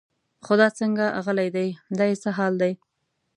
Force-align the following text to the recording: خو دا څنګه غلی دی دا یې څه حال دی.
خو 0.45 0.53
دا 0.61 0.67
څنګه 0.79 1.05
غلی 1.25 1.49
دی 1.55 1.67
دا 1.97 2.05
یې 2.09 2.15
څه 2.23 2.29
حال 2.37 2.53
دی. 2.61 2.73